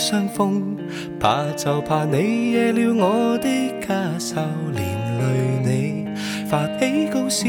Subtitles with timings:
[0.00, 0.76] 患了伤风，
[1.20, 3.48] 怕就怕你惹了我的
[3.86, 4.40] 家愁，
[4.72, 4.82] 连
[5.18, 5.24] 累
[5.62, 6.08] 你
[6.48, 7.46] 发起高烧，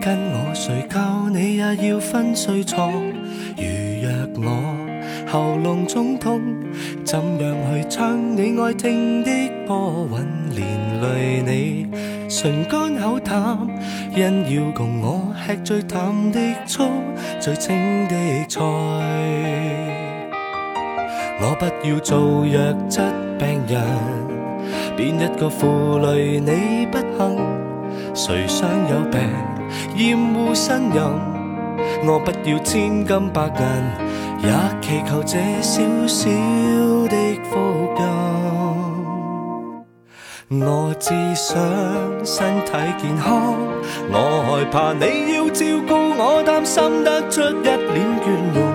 [0.00, 2.92] 跟我睡觉你也要分睡床。
[3.56, 3.64] 如
[4.02, 4.76] 若我
[5.26, 6.40] 喉咙肿痛，
[7.04, 9.30] 怎样去唱你爱听的
[9.66, 10.64] 波韵，连
[11.02, 11.88] 累你
[12.28, 13.58] 唇干口淡，
[14.14, 16.88] 因要共我吃最淡的醋，
[17.40, 18.14] 最清的
[18.48, 19.83] 菜。
[21.40, 23.00] 我不要做弱质
[23.38, 23.82] 病人，
[24.96, 27.36] 变一个负累你不幸？
[28.14, 29.20] 谁想有病
[29.96, 31.00] 厌恶呻吟？
[32.06, 33.50] 我不要千金百银，
[34.42, 36.30] 也祈求这小小
[37.08, 37.16] 的
[37.50, 37.58] 福
[37.98, 38.02] 音。
[40.60, 41.58] 我只想
[42.24, 43.54] 身体健康，
[44.10, 44.14] 我
[44.46, 48.73] 害怕你要照顾我，担心得出一脸倦容。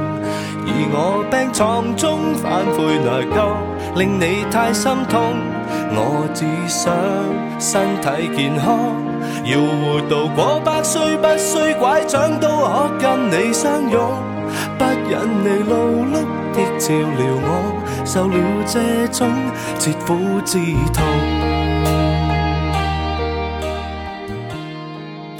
[0.82, 3.52] 而我病床中反悔内疚，
[4.00, 5.36] 令你太心痛。
[5.92, 6.96] 我只想
[7.60, 8.96] 身体健康，
[9.44, 14.00] 要活到过百岁，不需拐杖都可跟你相拥。
[14.78, 15.76] 不忍你劳
[16.08, 16.24] 碌
[16.56, 17.52] 的照料我，
[18.06, 19.28] 受了这种
[19.78, 20.58] 切肤之
[20.94, 21.04] 痛。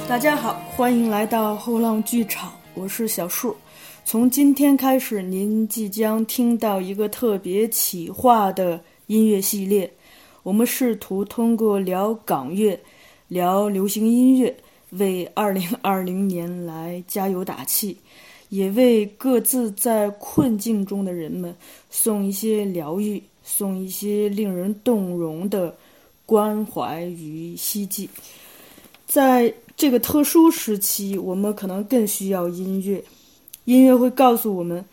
[0.06, 3.56] 大家好，欢迎来到后浪剧场，我是小树。
[4.10, 9.88] 从今天开始，您即将听到一个特别企划的音乐系列。
[10.42, 12.76] 我们试图通过聊港乐、
[13.28, 14.52] 聊流行音乐，
[14.88, 17.96] 为2020年来加油打气，
[18.48, 21.54] 也为各自在困境中的人们
[21.88, 25.72] 送一些疗愈，送一些令人动容的
[26.26, 28.10] 关怀与希冀。
[29.06, 33.00] 在这个特殊时期，我们可能更需要音乐。
[33.70, 34.84] 音乐会告诉我们，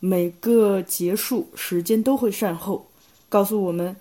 [0.00, 2.86] 每个结束时间都会善后，
[3.28, 3.94] 告诉我们，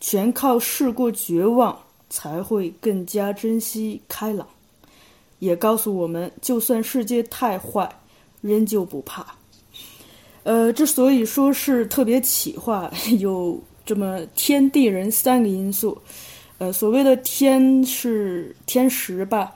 [0.00, 1.74] 全靠试过绝望
[2.10, 4.46] 才会更加珍惜开朗，
[5.38, 7.90] 也告诉我们，就算世界太坏，
[8.42, 9.26] 仍旧不怕。
[10.42, 15.96] 呃，之所以说是特别企划，有这么天地人三个因素。
[16.58, 19.54] 呃，所谓的天是天时吧。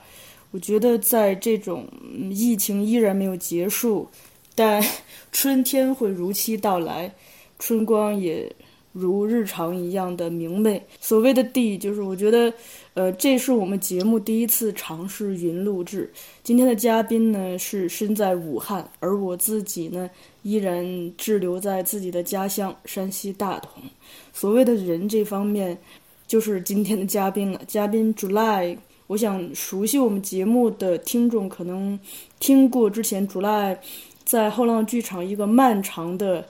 [0.55, 1.85] 我觉得在这种
[2.31, 4.07] 疫情依然没有结束，
[4.55, 4.81] 但
[5.33, 7.13] 春天会如期到来，
[7.59, 8.49] 春光也
[8.93, 10.81] 如日常一样的明媚。
[11.01, 12.53] 所谓的地，就是我觉得，
[12.93, 16.09] 呃，这是我们节目第一次尝试云录制。
[16.41, 20.09] 今天的嘉宾呢是身在武汉，而我自己呢
[20.43, 23.83] 依然滞留在自己的家乡山西大同。
[24.31, 25.77] 所谓的人这方面，
[26.25, 27.61] 就是今天的嘉宾了。
[27.67, 28.77] 嘉宾 July。
[29.07, 31.99] 我想熟悉我们节目的听众可能
[32.39, 33.77] 听过之前 July
[34.23, 36.43] 在后浪剧场一个漫长的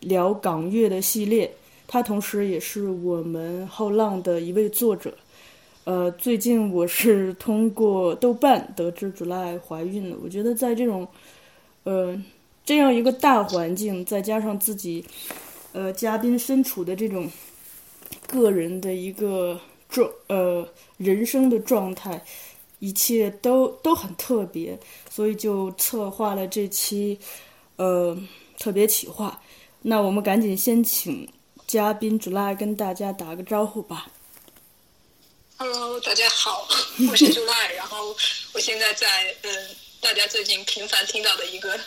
[0.00, 1.52] 聊港乐的系列，
[1.86, 5.12] 他同时也是我们后浪的一位作者。
[5.84, 10.16] 呃，最近我是通过豆瓣得知 July 怀孕了。
[10.24, 11.06] 我觉得在这种
[11.84, 12.18] 呃
[12.64, 15.04] 这样一个大环境，再加上自己
[15.72, 17.30] 呃嘉宾身处的这种
[18.26, 19.60] 个人的一个。
[19.88, 22.24] 状呃人生的状态，
[22.78, 24.78] 一切都都很特别，
[25.10, 27.18] 所以就策划了这期
[27.76, 28.16] 呃
[28.58, 29.40] 特别企划。
[29.82, 31.26] 那我们赶紧先请
[31.66, 34.10] 嘉宾 July 跟大家打个招呼吧。
[35.56, 36.68] Hello，大家好，
[37.10, 38.14] 我是 July，然后
[38.52, 39.50] 我现在在嗯
[40.00, 41.78] 大家最近频繁听到的一个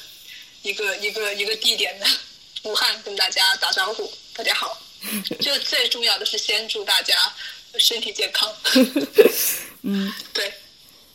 [0.63, 2.05] 一个一个一个地点的
[2.63, 4.11] 武汉跟大家打招呼。
[4.33, 4.77] 大家好，
[5.39, 7.15] 就最重要的是先祝大家。
[7.77, 8.49] 身体健康。
[9.83, 10.43] 嗯， 对。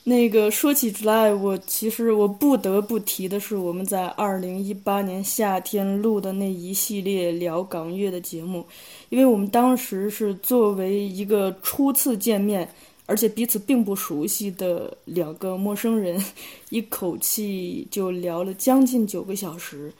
[0.09, 8.65] 那个说起 July，我其实我不得不提的是，我们在二零一八年夏天录的那一系列聊港乐的节目，
[9.09, 12.73] 因为我们当时是作为一个初次见面，
[13.07, 16.25] 而且彼此并不熟悉的两个陌生人，
[16.69, 19.93] 一口气就聊了将近九个小时。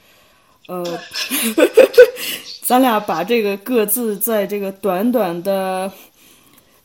[0.69, 0.85] 呃，
[2.63, 5.91] 咱俩把这个各自在这个短短的。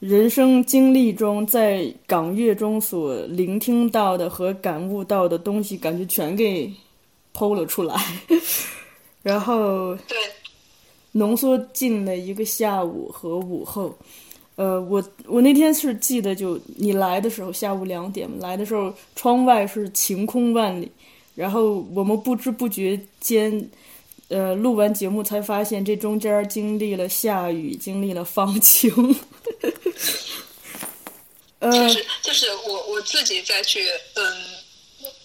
[0.02, 6.74] 人生经历中，在港乐中所聆听到的和感悟到的东西，感觉全给
[7.36, 7.96] 剖了出来，
[9.22, 10.18] 然后对
[11.12, 13.96] 浓缩进了一个下午和午后。
[14.56, 20.92] 呃，我我那天是记得，就你来的时候下午两点来的时候，窗外是晴空万里，
[21.36, 23.70] 然后我们不知不觉间。
[24.32, 28.90] 呃，录完节目才发现，这中间经历了下雨，经历了放晴。
[31.60, 34.44] 就是就是我我自己再去，嗯，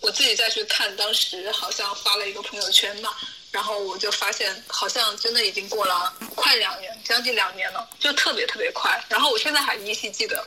[0.00, 3.11] 我自己再去看，当时好像发了一个朋友圈嘛，
[3.53, 9.00] 然后我就发现好像真的已经过了快两年，将近两年了，就特别特别快。
[9.08, 10.44] 然后我现在还依稀记得，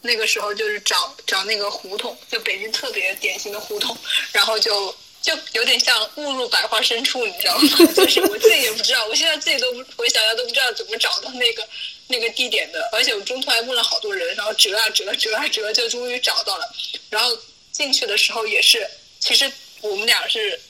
[0.00, 3.96] 那个时候就是找找那个胡同，就北京特别典型的胡同，
[4.32, 7.68] 然后就就有点像误入百花深处，你知道吗？
[7.94, 11.66] 就是我自己也不知道，我现在自己都不回想想都不知道怎么找到那个
[12.08, 16.74] 那个地点的，而且我中途还问了好多人，然后折啊折折啊折，就终于找到了。
[17.08, 17.36] 然后
[17.72, 18.88] 进去的时候也是，
[19.18, 19.50] 其实
[19.80, 20.60] 我们俩是。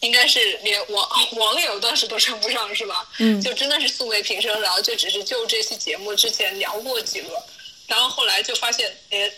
[0.00, 3.04] 应该是连网网友当时都称不上是吧？
[3.18, 7.28] 嗯，就真的是素昧平生，然后就只是就这期节目之前聊过几个，
[7.88, 9.28] 然后后来就发现，哎，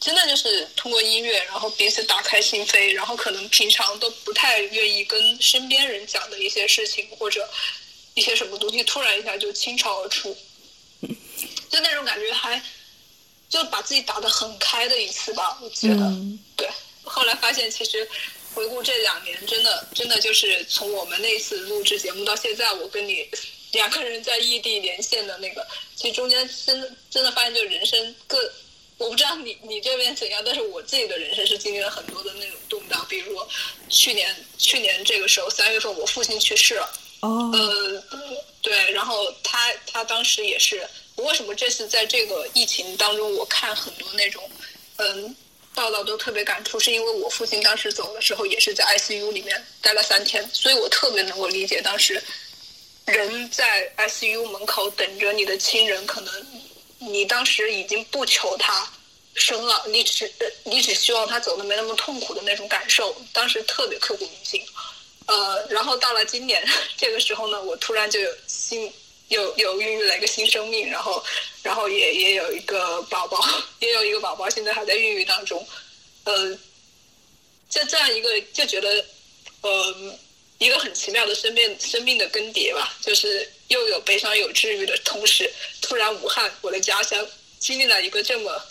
[0.00, 7.48] 真的就是通过音乐，然后彼此打开心扉，然后可能平常都不太愿意跟身边人讲的一些事情或者
[8.14, 10.36] 一些什么东西，突然一下就倾巢而出，
[11.70, 12.62] 就那种感觉还
[13.48, 16.12] 就把自己打得很开的一次吧，我觉得，
[16.56, 16.68] 对。
[17.02, 18.08] 后来发现其实。
[18.54, 23.28] 回顾这两年，真的真的就是从我们那次录制节目到现在，我跟你
[23.72, 28.50] 两个人在异地连线的那个，其实中间真的真的发现，就人生各，
[28.98, 33.48] 我不知道你你这边怎样，但是我自己的人生是经历了很多的那种动荡，比如说
[33.88, 38.02] 去年去年这个时候三月份，我父亲去世了，哦，呃，
[38.62, 44.50] 对，然后他他当时也是，为什么这次在这个疫情当中，我看很多那种，
[44.96, 45.36] 嗯。
[45.74, 52.18] 报道都特别感触，是因为我父亲当时走的时候也是在 ICU 里面待了三天，所以我特别能够理解当时
[53.04, 56.32] 人在 ICU 门口等着你的亲人，可能
[56.98, 58.90] 你当时已经不求他
[59.34, 60.32] 生了，你只
[60.64, 64.62] 你只希望他走的没那么痛苦的那种感受，当时特别刻骨铭心。
[65.26, 66.64] 呃，然后到了今年
[66.96, 68.92] 这个时候呢，我突然就有新。
[69.28, 71.20] 有有孕育了一个新生命，然后，
[71.60, 73.44] 然后也也有一个宝宝，
[73.80, 75.66] 也有一个宝宝，现在还在孕育当中。
[76.22, 76.56] 呃，
[77.68, 79.04] 就这样一个就觉得，
[79.62, 80.16] 呃，
[80.58, 85.50] 一个很奇妙的生命生命的更迭吧，就是又有悲伤，有治愈的同时，
[85.82, 87.26] 突然武汉我的家乡
[87.58, 88.62] 经历了一个这么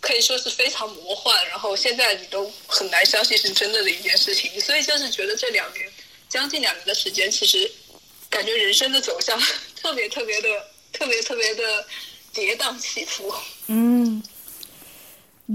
[0.00, 5.90] 可以说是非常魔幻，然后现在你都很难相信是真的的一件事情，所以就是觉得这两年
[6.28, 7.70] 将近两年的时间，其实
[8.28, 9.40] 感觉人生的走向。
[9.84, 10.48] 特别特别的，
[10.92, 11.86] 特别特别的
[12.32, 13.30] 跌宕起伏。
[13.66, 14.22] 嗯，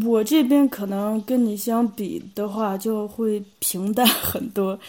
[0.06, 4.80] 我这边可能跟你相比的话，就会平淡很多。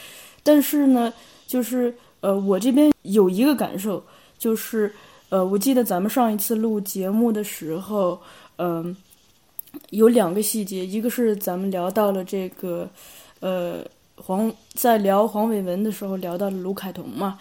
[0.42, 1.12] 但是呢，
[1.46, 4.02] 就是呃，我这边有一个感受，
[4.38, 4.92] 就是
[5.28, 8.20] 呃，我记得咱们上一次录节目的时候，
[8.56, 8.96] 嗯，
[9.90, 12.88] 有两个细节，一个是咱们聊到了这个，
[13.40, 13.84] 呃，
[14.16, 17.38] 黄在聊黄伟文的时候聊到了卢凯彤嘛。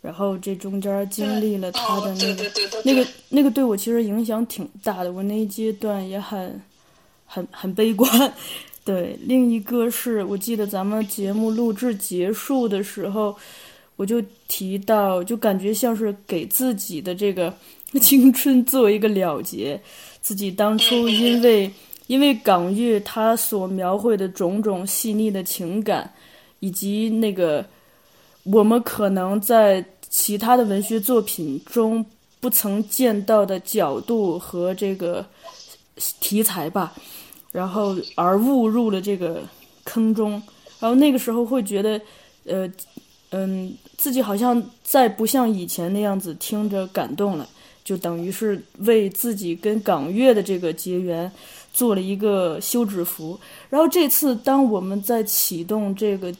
[0.00, 2.44] 然后这中间经历了他的那个
[2.84, 6.60] 那个那个对我其实影响挺大的，我那一阶段也很
[7.24, 8.10] 很很悲观。
[8.84, 13.34] 对，另一个是我记得咱们节目录制结束的时候，
[13.96, 17.52] 我就提到，就感觉像是给自己的这个
[18.00, 19.80] 青春做一个了结。
[20.20, 21.70] 自己当初因为
[22.06, 26.12] 因为港乐它所描绘的种种细腻的情感，
[26.60, 27.64] 以及那个
[28.44, 29.84] 我们可能在。
[30.16, 32.06] 其他的文学作品中
[32.38, 35.26] 不曾见到的角度和这个
[36.20, 36.94] 题材吧，
[37.54, 39.40] 然后而误入了这个
[39.84, 40.32] 坑中，
[40.80, 42.00] 然后那个时候会觉得，
[42.46, 42.68] 呃，
[43.30, 47.48] 嗯，自己好像再不像以前那样子听着感动了，
[47.84, 51.30] 就等于是为自己跟港乐的这个结缘
[51.72, 53.38] 做了一个休止符。
[53.70, 56.34] 然后这次当我们在启动这个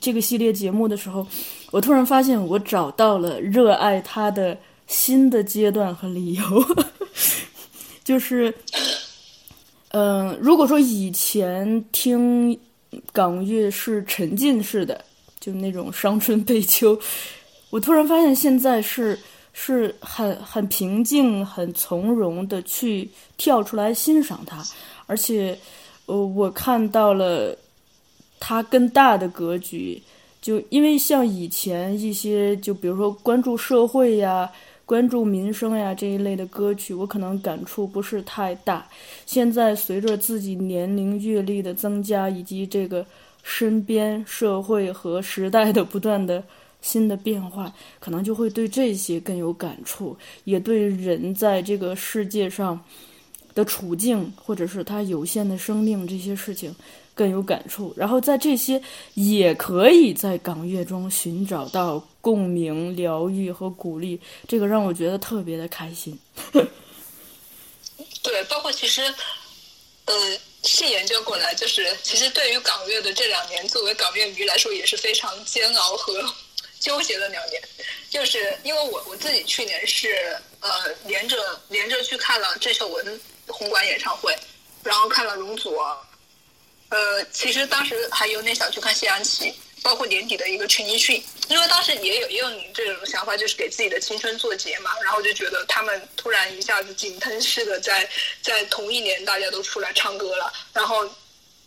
[0.00, 1.26] 这个系列节目的时候。
[1.70, 6.42] 我突然发现，我找到了热爱他的新的阶段和理由，
[8.02, 8.54] 就是，
[9.90, 12.58] 嗯，如果说以前听
[13.12, 15.02] 港乐是沉浸式的，
[15.40, 16.98] 就那种伤春悲秋，
[17.70, 19.18] 我突然发现现在是
[19.52, 24.62] 是很很平静、很从容的去跳出来欣赏它，
[25.06, 25.58] 而且，
[26.06, 27.56] 呃，我看到了
[28.38, 30.02] 它更大的格局。
[30.40, 34.48] 就因为像以前一些，就比如说关注社会呀、
[34.88, 38.88] 关注民生呀这一类的歌曲，我可能感触不是太大。
[39.26, 43.04] 现在随着自己年龄阅历的增加，以及这个
[43.42, 46.42] 身边社会和时代的不断的
[46.80, 52.80] 新的变化，可能就会对这些更有感触，也对人在这个世界上
[53.54, 56.74] 的处境，或者是他有限的生命这些事情。
[57.18, 58.80] 更有感触，然后在这些
[59.14, 66.16] 也可以在港乐中寻找到共鸣、疗愈和鼓励，这个让我觉得特别的开心。
[68.22, 69.02] 对，包括其实，
[70.04, 70.14] 呃，
[70.62, 76.22] 细研究过来，就是其实对于港乐的这两年，作为港乐迷来说也是非常煎熬和
[76.78, 77.60] 纠结的两年。
[78.08, 80.70] 就是因为我我自己去年是呃
[81.04, 81.36] 连着
[81.68, 84.32] 连着去看了郑秀文红馆演唱会，
[84.84, 85.98] 然后看了容祖儿，
[86.90, 89.52] 呃，其实当时还有点想去看谢安琪，
[89.82, 98.08] 包括年底的一个陈奕迅，因为当时也有也有你这种想法，就是给自己的青春做结嘛，然后就觉得他们突然一下子井喷式的在
[98.42, 101.08] 在同一年大家都出来唱歌了，然后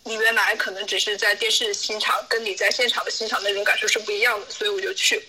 [0.04, 5.22] 你原来可能只是在电视欣赏，跟你在现场的欣赏那种感受是不一样的，所以我就去。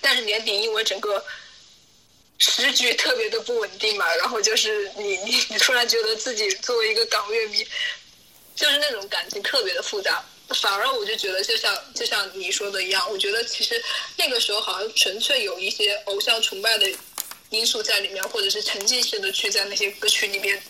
[0.00, 1.24] 但是年底因为整个
[2.38, 7.64] 时局特别的不稳定嘛，然后就是你你你突然觉得自己作为一个港乐迷，
[8.54, 10.24] 就是那种感情特别的复杂。
[10.50, 13.82] 反而我就觉得，就像就像你说的一样，我觉得其实
[14.16, 16.86] 那个时候好像纯粹有一些偶像崇拜的
[17.48, 20.62] 因素在里面，或者是沉浸式的去在那些歌曲里面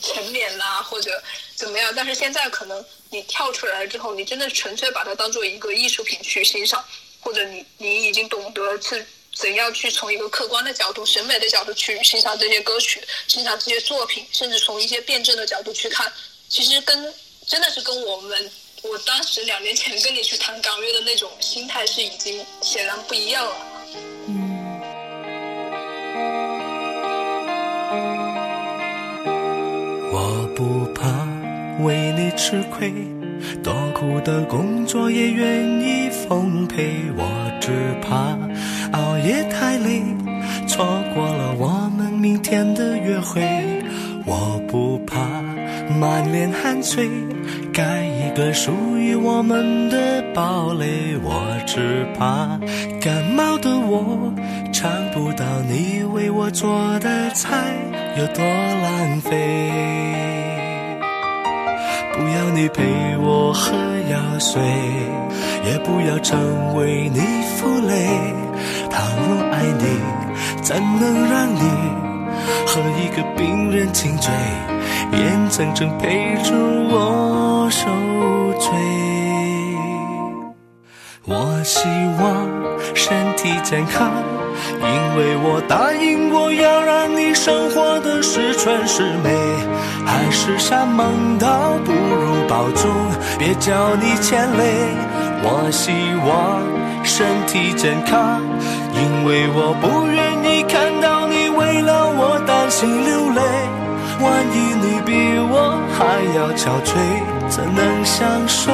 [0.00, 1.22] 沉湎啦，或者
[1.54, 1.92] 怎么样。
[1.94, 6.82] 但是现在可能你跳出来之后，你真的纯粹把它当做一个艺术品去欣赏，
[7.20, 16.10] 或者你你已经懂得去怎样去从一个客观的角度、审美的角度去欣赏这些歌曲、欣赏这些作品，甚至从一些辩证的角度去看，
[16.48, 17.12] 其实跟
[17.46, 18.50] 真的是跟我们。
[18.80, 23.56] 我当时两年前跟你去谈港乐的那种心态是已经显然不一样了。
[24.28, 24.80] 嗯，
[30.12, 31.26] 我不怕
[31.84, 32.92] 为你吃亏，
[33.64, 37.02] 多苦的工作也愿意奉陪。
[37.16, 38.38] 我只怕
[38.96, 40.04] 熬夜太累，
[40.68, 43.42] 错过了我们明天的约会。
[44.30, 45.16] 我不怕
[45.98, 47.08] 满脸汗水，
[47.72, 51.16] 盖一个属于我们的堡垒。
[51.22, 52.60] 我只怕
[53.00, 54.30] 感冒的我
[54.70, 56.68] 尝不到你为我做
[56.98, 57.74] 的菜
[58.18, 59.70] 有多浪费。
[62.12, 62.84] 不要你陪
[63.18, 63.74] 我喝
[64.10, 64.60] 药水，
[65.64, 67.20] 也不要成为你
[67.56, 68.06] 负累。
[68.90, 72.17] 倘若爱你，怎能让你？
[72.66, 74.32] 和一个病人亲嘴，
[75.12, 76.54] 眼睁睁陪着
[76.90, 77.86] 我受
[78.58, 78.70] 罪。
[81.26, 81.86] 我希
[82.20, 82.48] 望
[82.94, 84.10] 身体健康，
[84.80, 89.30] 因为我答应过要让你生活的十全十美。
[90.06, 92.90] 海誓山盟倒不如保重，
[93.38, 94.88] 别叫你牵累。
[95.42, 95.92] 我希
[96.26, 96.62] 望
[97.04, 98.40] 身体健康，
[98.94, 100.37] 因为我不愿
[102.68, 103.40] 我担心流泪。
[104.20, 106.92] 万一你比我还要憔悴，
[107.48, 108.70] 怎能享受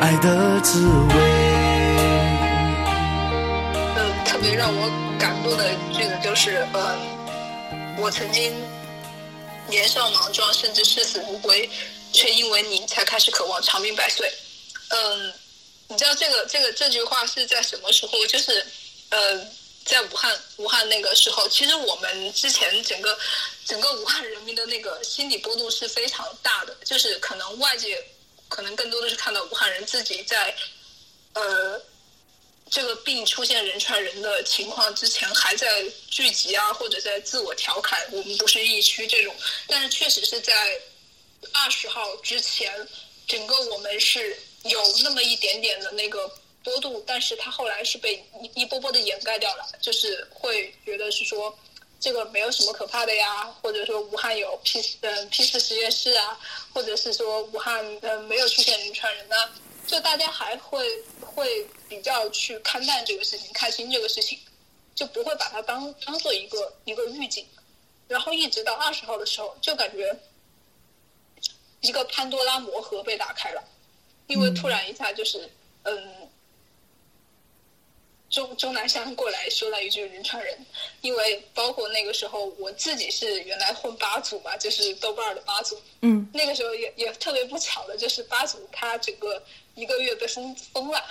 [0.00, 1.14] 爱的滋味？
[3.94, 4.90] 嗯，特别让我
[5.20, 8.54] 感动的句子就是，嗯，我曾经
[9.68, 11.68] 年少莽撞，甚至视死如归，
[12.12, 14.32] 却因为你才开始渴望长命百岁。
[14.88, 15.32] 嗯，
[15.88, 18.12] 你知道这个这个这句话是在什么时候？
[18.28, 18.64] 就是，
[19.10, 19.18] 呃，
[19.86, 23.18] 在武汉武汉那个时候，其实我们之前整个
[23.64, 28.04] 整个武汉人民的那个心理波动是非常大的，就是可能外界
[28.48, 30.54] 可能更多的是看到武汉人自己在，
[31.32, 31.80] 呃。
[32.68, 39.32] 这个病出现人传人的情况之前，还在聚集啊，或者在自我调侃，我们不是疫区这种。
[39.68, 40.52] 但是确实是在
[41.52, 42.74] 二十号之前，
[43.28, 46.28] 整个我们是有那么一点点的那个
[46.66, 51.56] 波动，但是它后来是被一一波波的掩盖掉了，就是会觉得是说
[52.00, 56.36] 这个没有什么可怕的呀，或者说武汉有 P 嗯 P 四实验室啊，
[56.74, 59.36] 或者是说武汉嗯没有出现人传人呢。
[59.86, 60.84] 就大家还会
[61.20, 64.36] 会比较去看淡这个事情，看清这个事情，
[64.96, 67.46] 就不会把它当当做一个一个预警，
[68.08, 70.18] 然后一直到二十号的时候，就感觉
[71.82, 73.62] 一个潘多拉魔盒被打开了，
[74.26, 75.48] 因为突然一下就是
[75.84, 76.28] 嗯，
[78.30, 80.66] 钟钟南山过来说了一句人传人，
[81.00, 89.42] 因为包括那个时候我自己是原来混八组嘛，就是豆瓣的八组，嗯，那个时候也也特别不巧的，就是八组他整个。
[89.76, 91.04] 一个月被封封了，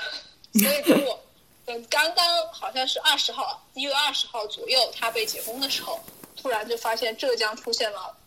[0.54, 1.24] 所以等我
[1.68, 6.00] 等刚刚好像是二十号，一月二十号左右，他被解封的时候，
[6.36, 8.18] 突然就发现浙江出现了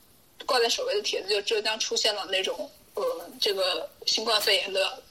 [0.47, 3.02] 挂在首位的帖子，就浙江出现了那种呃
[3.40, 5.02] 这个新冠肺炎的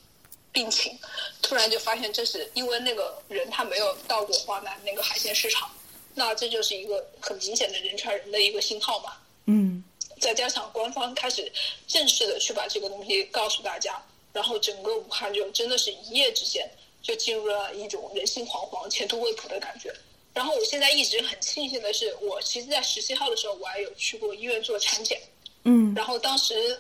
[0.58, 0.98] 病情，
[1.40, 5.70] 突然就发现这是因为那个人他没有到过华南那个海鲜市场，
[6.16, 9.14] 那这就是一个很明显的人传人的一个信号嘛。
[9.46, 9.84] 嗯，
[10.20, 11.52] 再加上官方开始
[11.88, 14.04] 正式的去把这个东西告诉大家。
[14.34, 16.68] 然后整个武汉就真的是一夜之间
[17.04, 19.94] 就进入了一种人心惶惶、前途未卜的感觉。
[20.34, 25.22] 然后我现在一直很庆幸的是，我其实，在十七号的时候，我还有去过医院做产检。
[25.66, 25.94] 嗯。
[25.96, 26.80] 然后当时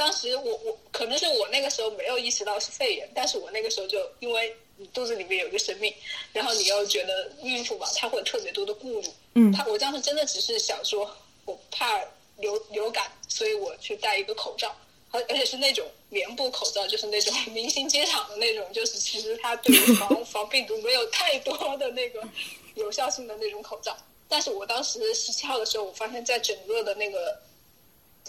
[0.00, 5.92] 当时我我可能是我那个时候没有意识到是肺炎，但是我那个时候就因为你肚子里面有一个生命，
[6.32, 9.08] 然后你又觉得孕妇嘛，她会有特别多的顾虑。
[9.34, 11.14] 嗯她我当时真的只是想说，
[11.44, 12.00] 我怕
[12.38, 14.74] 流流感，所以我去戴一个口罩，
[15.10, 22.26] 而而且是那种棉布口罩，就是那种明星机场的那种，就是其实它对于防 防病毒没有太多的那个
[22.74, 23.94] 有效性的那种口罩。
[24.30, 27.38] 但是我当时十七号的时候，我发现在整个的那个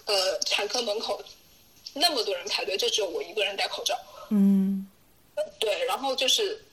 [0.06, 1.24] 呃产科门口
[1.94, 3.98] 那么多人排队，就只有我一个人戴口罩。
[4.30, 4.88] 嗯
[5.60, 6.64] 对，然后就是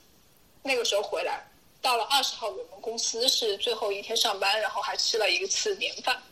[0.63, 1.47] 那个时候回来，
[1.81, 6.23] 到了二十号，我们公司是最后一天上班，然后还吃了一次年饭，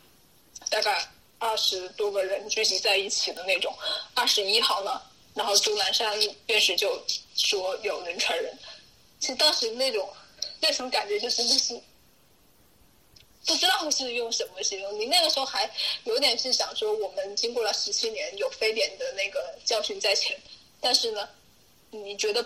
[0.69, 1.07] 大概
[1.39, 3.73] 二十多个人聚集在一起的那种。
[4.13, 5.01] 二十一号呢，
[5.33, 6.17] 然后钟南山
[6.47, 7.01] 院士就
[7.35, 8.57] 说有人传人，
[9.19, 10.09] 其实当时那种
[10.61, 11.81] 那种感觉就真的是。
[13.47, 15.67] 不知道是用什么形容，你那个时候还
[16.03, 20.37] 有点是想说，我们经过了十七年有非典的那个教训在前，
[20.81, 21.27] 但是呢，
[21.89, 22.45] 你觉得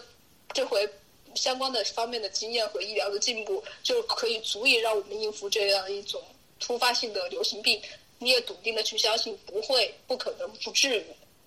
[0.54, 0.88] 这回
[1.34, 6.22] 相关的方面的经验和医疗的进步，就可以足以让我们应付这样一种
[6.60, 7.82] 突发性的流行病？
[8.20, 11.06] 你也笃定的去相信不会、不可能、不至于。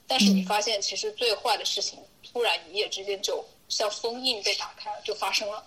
[0.08, 1.96] 但是你发现，其实最坏的事情
[2.32, 5.64] 突然一夜之间就像封印被打开了，就发生了。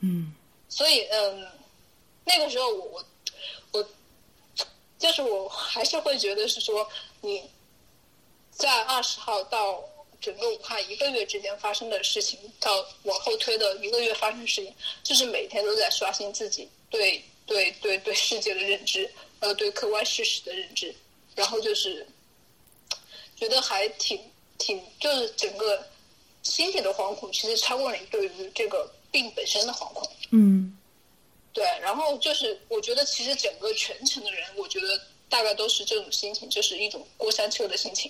[0.00, 0.34] 嗯
[0.68, 1.48] 所以，嗯，
[2.28, 2.84] 那个时候我
[3.72, 3.88] 我我
[4.98, 6.86] 就是我还是会觉得是说
[7.22, 7.42] 你
[8.50, 9.82] 在二十号到
[10.20, 20.94] 整个武汉一个月之间发生的事情，到往后推的一个月发生的事情，就是每天都在刷新自己对对对对世界的认知，呃，对客观事实的认知，
[21.34, 22.06] 然后就是
[23.36, 24.20] 觉得还挺
[24.58, 25.86] 挺，就是整个
[26.42, 30.10] 心理的惶恐，其实超过了你对于这个病本身的惶恐。
[30.32, 30.76] 嗯
[31.58, 38.08] 对，然后就是我觉得其实整个全程的人，我觉得大概都是这种心情，就是一种过山车的心情，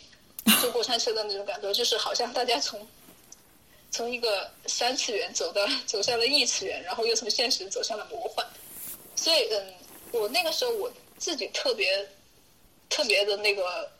[0.60, 2.86] 坐过山车的那种感觉，就是好像大家从
[3.90, 8.46] 从一个三次元走到走向了异次元，然后又从现实走向了魔幻。
[9.16, 9.74] 所以，嗯，
[10.12, 12.06] 我那个时候我自己特别
[12.90, 13.90] 特别的那个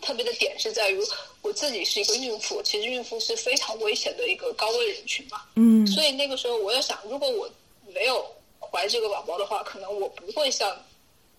[0.00, 1.00] 特别的点是在于
[1.42, 5.44] 我自己是一个孕妇，其实孕妇是非常危险的一个高危人群嘛。
[5.54, 7.48] 嗯所以那个时候我要想，如果我
[7.94, 8.24] 没有
[8.58, 10.84] 怀这个宝宝的话，可能我不会像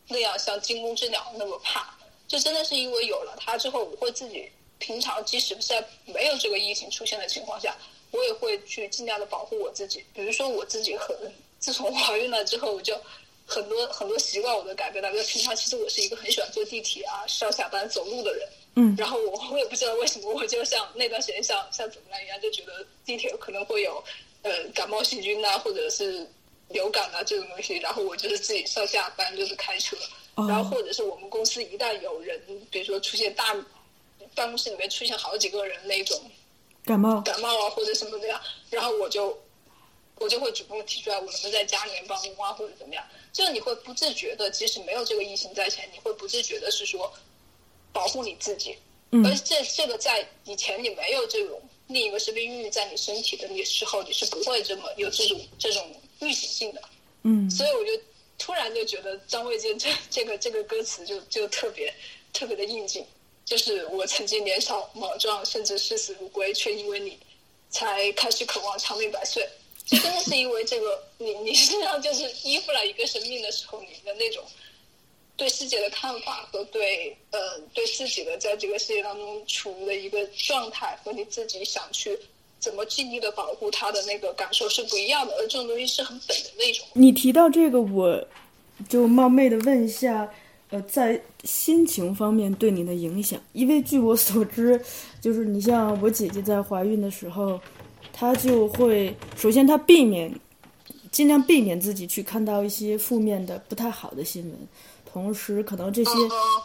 [0.08, 1.98] 那样像惊弓之鸟那么怕。
[2.28, 7.76] 就真的是因为有了它之后，我会自己平常即使在没有这个疫情出现的情况下，
[8.12, 10.04] 我也会去尽量的保护我自己。
[10.14, 11.16] 比如说我自己很，
[11.60, 13.00] 自从怀孕了之后，我就
[13.46, 15.12] 很多很多习惯我都改变了。
[15.24, 18.50] 平常其实我是一个很喜欢坐地铁啊、上下班走路的人。
[18.76, 24.04] 嗯然后我我也不知道为什么，我就像那段时间像像怎么样一样，就觉得地铁可能会有
[24.42, 26.28] 呃感冒细菌啊，或者是
[26.70, 29.96] 流感啊这种东西，然后我就是自己上下班就是开车，
[30.36, 30.48] 哦。
[30.48, 33.54] 然后或者是我们公司一旦有人，比如说出现大
[34.36, 36.20] 办公室里面出现好几个人那种
[36.86, 37.22] 感冒。
[37.22, 39.38] 感冒啊或者什么的呀，然后我就
[40.16, 47.12] 我就会主动提出来，我能不能在家里面办公啊或者怎么样，就你会不自觉的，即使没有这个疫情在前，你会不自觉的是说
[47.92, 48.76] 保护你自己，
[49.12, 49.26] 嗯。
[49.26, 56.82] 而这这个在以前你没有这种另一个生命孕育在你身体的那时候，你是不会这么有这种这种预警性的。
[57.24, 57.92] 嗯所以我就
[58.38, 61.94] 突然就觉得张卫健这 这个这个歌词就就特别
[62.34, 63.06] 特别的应景，
[63.46, 67.18] 就是我曾经年少莽撞，甚至视死如归，却因为你
[67.70, 69.48] 才开始渴望长命百岁。
[69.86, 74.44] 就真的是因为这个， 你你身上就是依附了一个生命的时候，你的那种
[75.36, 82.18] 对世界的看法和对呃对自己的在这个世界当中处于的一个状态，和你自己想去
[82.64, 86.88] 怎么尽力的保护他的那个感受是不一样的，而这种东西是很本能的一种。
[86.94, 88.26] 你提到这个，我
[88.88, 90.30] 就冒昧的问一下，
[90.70, 94.80] 呃，在心情方面对你的影响，因为据我所知，
[95.20, 97.60] 就是你像我姐姐在怀孕的时候，
[98.14, 100.34] 她就会首先她避免，
[101.12, 104.54] 尽量避免自己去看到一些负面的、不太好的新闻，
[105.12, 106.12] 同时可能这些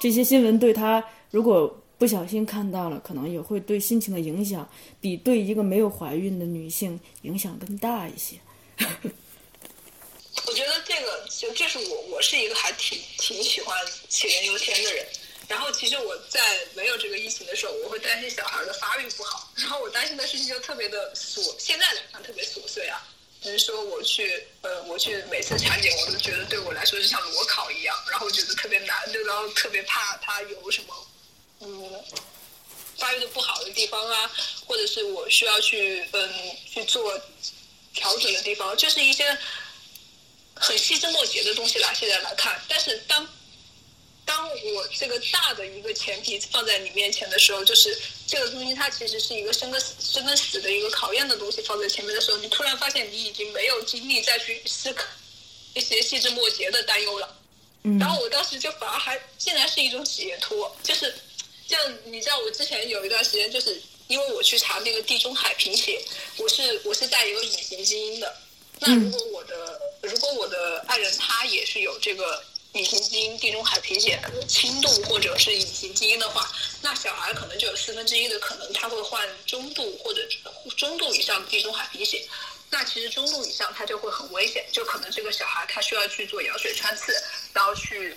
[0.00, 4.66] 这些新闻对她如果不小心看到了，可能也会对心情的影响
[5.00, 8.36] 比对一个没有怀孕的女性影响更大一些。
[10.46, 13.76] 我觉得这个就这是我我是一个还挺挺喜欢
[14.08, 15.04] 杞人忧天的人。
[15.48, 16.40] 然后其实我在
[16.76, 23.02] 没有这个疫情的时候，我会担心小孩的发育不好，然后我担心的事情就特别的琐，现在来看特别琐碎啊。
[23.40, 30.94] 就是说我去呃我去每次产检，我都觉得对我来说就像裸考一样，然后我觉得特别难，就然后特别怕他有什么
[31.60, 32.04] 嗯
[32.96, 34.30] 发育的不好的地方啊，
[34.66, 36.30] 或者是我需要去嗯
[36.66, 37.20] 去做
[37.94, 39.36] 调整的地方，就是一些
[40.54, 43.26] 很细枝末节的东西啦现在来看，但是当
[44.24, 55.04] 当当我这个大的一个前提放在你面前的时候，就是这个东西它其实是一个生跟生跟死的一个考验的东西放在前面的时候，你突然发现你已经没有精力再去思考
[55.74, 57.36] 一些细枝末节的担忧了。
[57.82, 61.12] 嗯然后我当时就反而还竟然是一种解脱，就是
[61.68, 66.02] 像你知道，我之前有一段时间，就是因为我去查那个地中海贫血，
[66.38, 68.36] 我是我是带有隐形基因的。
[68.80, 76.50] 那如果我的、如果我的爱人他也是有这个隐形基因地中海贫血轻度或者是隐形基因的话，
[76.80, 80.26] 那小孩可能就有四分之一的可能他会患中度或者
[80.76, 82.26] 中度以上地中海贫血。
[82.70, 87.12] 那其实中度以上，他就会很危险，就可能这个小孩他需要去做羊水穿刺，
[87.52, 88.16] 然后去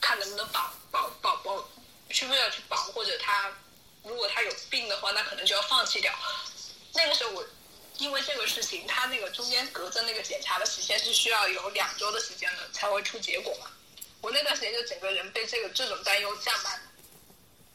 [0.00, 1.68] 看能不能保保保保，
[2.10, 3.52] 需不需要去保，或者他
[4.02, 6.12] 如果他有病的话，那可能就要放弃掉。
[6.94, 7.44] 那个时候我
[7.98, 13.70] 因为这个事情，他那个中间隔着那个检查的时间是需要有两周的时间的才会出结果嘛。
[14.20, 16.80] 我那段时间就整个人被这个这种担忧占满，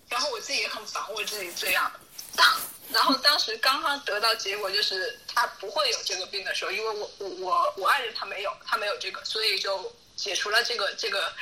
[0.09, 1.91] 然后我自己也很烦我自己这样。
[2.35, 2.59] 当
[2.91, 11.33] 然后当时刚刚得到结果就是他不会有这个病的时候，因为我我我我爱人他没有，他没有这个，所以就解除了这个这个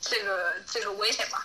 [0.00, 1.44] 这个这个危险嘛。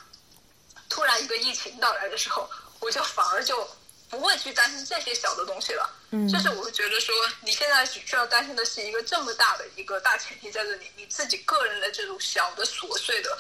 [0.92, 2.48] 突然一个疫情到来的时候，
[2.82, 3.68] 我就反而就
[4.10, 5.90] 不会去担心这些小的东西了。
[6.12, 13.38] 嗯就是我会觉得说，你现在只需要担心的是一个这么大的一个大前提在这里，你自己个人的这种小的琐碎的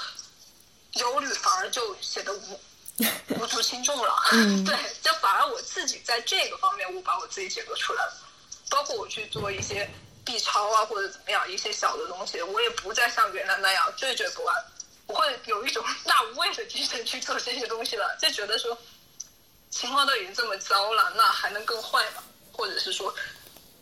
[0.93, 2.59] 忧虑，反而就显得无
[3.37, 4.15] 无足轻重了。
[4.31, 8.13] 嗯对，就反而我自己在这个方面，我把我自己解决出来了。
[8.69, 9.89] 包括我去做一些
[10.23, 14.65] B 超啊，或者怎么样一些小的东西，我也不再像原来那样惴惴不安。
[15.11, 18.77] 我会有一种 大无畏的精神去做这些东西了，就觉得说
[19.69, 22.23] 情况都已经这么糟了，那还能更坏吗？
[22.53, 23.13] 或者是说，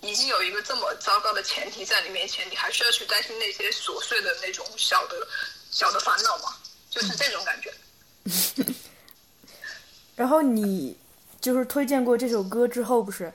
[0.02, 5.28] 已经有一个这么糟糕的前提在你面前，你还需要去担心那些琐碎的那种小的
[5.70, 6.56] 小的烦恼吗？
[6.90, 7.74] 就是这种感觉。
[10.16, 10.98] 然后你
[11.40, 13.32] 就是推荐过这首歌之后，不是？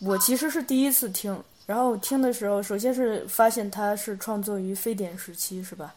[0.00, 5.94] 我其实是第一次听，然后听的时候，首先是发现它是创作于非典时期，是吧？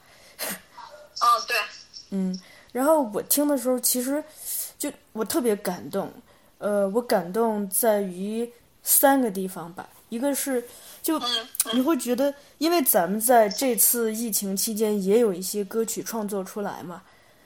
[1.22, 1.58] 嗯，对，
[2.10, 2.40] 嗯，
[2.72, 4.24] 然后我听的时候，其实
[4.78, 6.12] 就我特别感动，
[6.58, 8.52] 呃，我感动在于
[8.84, 10.64] 三个地方吧，一个是
[11.02, 17.04] 就嗯你会觉得，因为咱们在这次疫情期间也有一些歌曲创作出来嘛，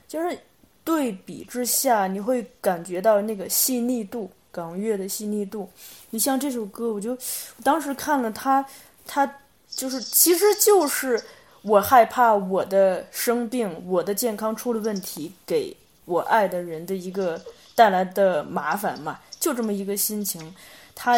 [0.08, 0.38] 就是
[0.84, 5.70] 对比之下，你会感觉到那个细腻度，港乐的细腻度。
[6.12, 7.18] 你像这首歌，我就
[7.64, 8.66] 当时看了它，
[9.06, 11.22] 它就是其实就是
[11.68, 15.76] 我害怕我的生病，我的健康出了问题，给
[16.06, 17.42] 我爱的人的一个
[17.74, 20.54] 带来的麻烦嘛，就这么一个心情。
[20.94, 21.18] 他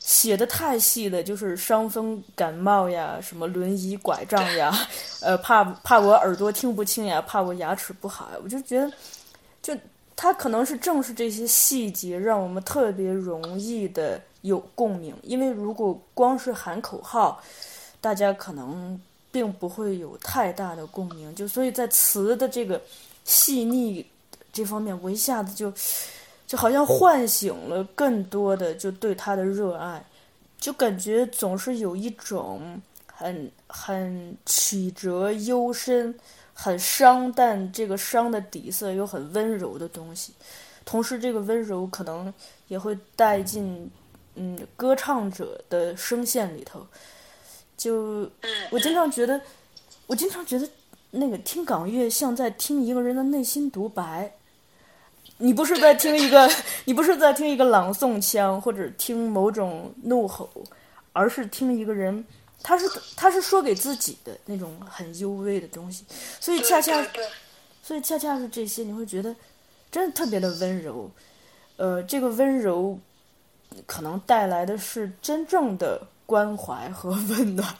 [0.00, 4.72] 写的太细了，就是伤风感冒呀，什么轮椅拐杖呀，
[5.20, 8.92] 呃，怕怕我耳朵听不清呀，怕我牙齿不好呀，我就觉得，
[9.60, 9.76] 就
[10.14, 15.14] 他可能是正是这些细节，让我们特别容易的有共鸣。
[15.22, 17.42] 因为如果光是喊口号，
[18.00, 18.98] 大家可能
[19.30, 21.34] 并不会有太大的共鸣。
[21.34, 22.80] 就所以在词的这个
[23.24, 24.04] 细腻
[24.52, 25.72] 这方面，我一下子就
[26.46, 30.04] 就好像唤醒了更多的就对他的热爱，
[30.58, 36.14] 就感觉总是有一种很很曲折幽深、
[36.54, 40.32] 很伤，但这个伤的底色又很温柔的东西。
[40.84, 42.32] 同时，这个温柔可能
[42.68, 43.90] 也会带进
[44.36, 46.86] 嗯歌唱者的声线里头。
[47.78, 49.40] 就嗯，我经常觉得，
[50.06, 50.68] 我经常觉得
[51.12, 54.30] 那个听港乐像在听一个人的内心独白。
[55.40, 56.50] 你不是在听一个，
[56.84, 60.50] 你不是在听一个朗诵腔或者听某种怒吼，
[61.12, 62.24] 而是听一个人，
[62.60, 66.04] 他是他是说给自己的那种很幽微的东西，
[66.40, 67.06] 所以恰恰
[67.84, 69.32] 所以恰恰是这些，你会觉得
[69.92, 71.08] 真的特别的温柔。
[71.76, 72.98] 呃，这个温柔
[73.86, 77.74] 可能带来的是真正的关怀和温暖。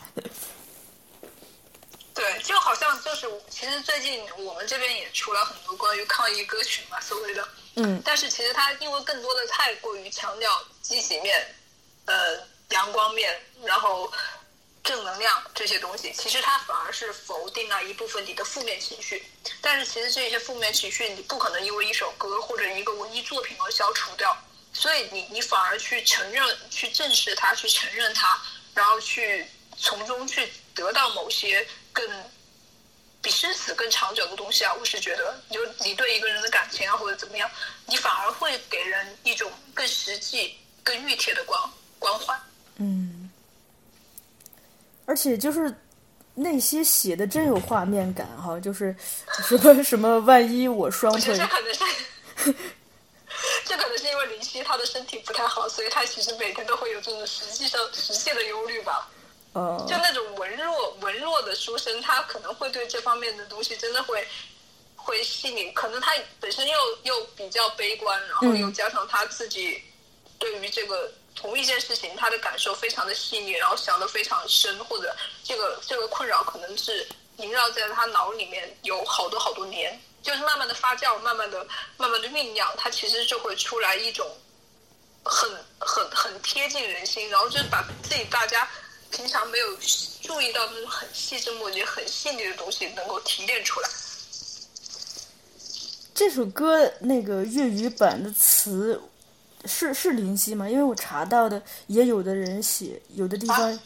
[2.14, 11.54] 对，就好像就是，其实最近我们这边也出了很多关于抗疫歌曲嘛，所谓的，嗯但是其实它因为更多的太过于强调积极面、
[12.06, 12.38] 呃
[12.70, 14.10] 阳光面，然后
[14.82, 19.22] 正能量这些东西，其实它反而是否定了一部分你的负面情绪。
[19.60, 24.34] 但是其实这些负面情绪你不可能因为一首歌或者一个文艺作品而消除掉，
[24.78, 28.38] 所以你你反而去承认、去正视它、去承认它，
[28.74, 29.44] 然后去
[29.76, 32.08] 从中去得到某些更
[33.20, 34.72] 比生死更长久的东西啊！
[34.78, 37.50] 我是觉得，就你对一个人的感情啊，或者怎么样，
[37.86, 41.60] 你反而会给人一种更实际、更熨帖的关
[41.98, 42.32] 关怀。
[42.76, 43.28] 嗯，
[45.06, 45.74] 而且就是
[46.36, 48.94] 那些写的真有画面感哈，就是
[49.42, 51.36] 什么什么，万一我双腿，
[54.58, 59.08] 是因为林夕她的身体不太好，所以他其实每天都会有这种实际上实际的忧虑吧。
[59.54, 64.26] 嗯，就那种文弱文弱的书生，他可能会对这方面的东西真的会
[64.96, 69.82] 会细腻，可能他本身又又比较悲观，然后又加上他自己
[70.38, 71.10] 对于这个。
[71.34, 81.64] 同一件事情，他的感受非常的细腻，然后想的非常深，或者这个这个困扰可能是萦绕在他脑里面有好多好多年，就是慢慢的发酵，慢慢的
[81.96, 84.28] 慢慢的酝酿，他其实就会出来一种
[85.28, 88.68] 很很很贴近人心，然后就是把自己大家
[89.10, 89.66] 平常没有
[90.22, 93.88] 注意到那种很细枝末节、很细腻的东西能够提炼出来。
[96.14, 99.00] 这首歌那个粤语版的词。
[99.64, 100.70] 是是林夕吗？
[100.70, 103.78] 因为我查到的也有的人写，有的地方，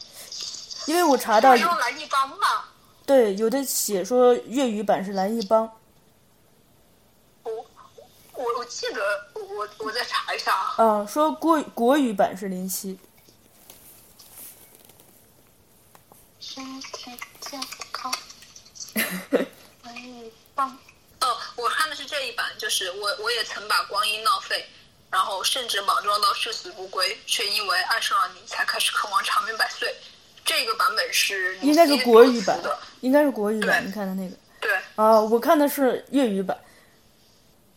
[0.85, 2.64] 因为我查到用蓝一帮嘛。
[3.07, 5.68] 对，有的写说粤语版是蓝一帮。
[8.35, 9.03] 我我我记得
[9.35, 10.75] 我我再查一下啊。
[10.79, 12.99] 嗯，说国国语版是林夕。
[16.40, 18.12] 身体健康。
[19.83, 20.71] 蓝一帮。
[21.21, 24.64] 哦，我看的是这一版，就是我我也曾把光阴浪费。
[25.11, 29.95] 然后甚至莽撞到视死不归，却因为爱上了你才开始渴望长命百岁。
[30.42, 33.87] 这个版本是应该是国语版的，应该是国语版。
[33.87, 36.59] 你看的那个对啊，我看的是粤语版，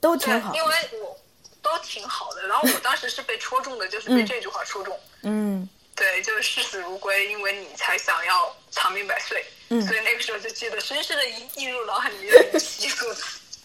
[0.06, 0.54] 都挺好。
[0.54, 1.18] 因为我
[1.64, 2.48] 都挺好的。
[2.48, 4.96] 然后我当时是被戳中的，就是被这句话戳中。
[5.24, 9.44] 嗯，对，就是视死如归，因为你才想要长命百岁。
[9.70, 13.06] 嗯，所以那个时候就记得深深的印印入脑海里面的习俗。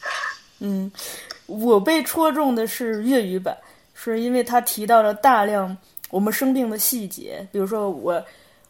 [0.61, 0.91] 嗯。
[1.47, 3.59] 我被戳中的是粤语版，
[3.93, 5.77] 是因为他提到了大量
[6.09, 8.25] 我们生病的细节，比如说我